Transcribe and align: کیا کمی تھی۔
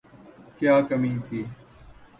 کیا 0.57 0.75
کمی 0.89 1.11
تھی۔ 1.25 1.39